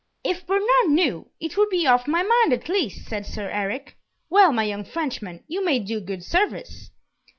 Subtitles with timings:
[0.23, 3.99] "If Bernard knew, it would be off my mind, at least!" said Sir Eric.
[4.31, 6.89] "Well, my young Frenchman, you may do good service."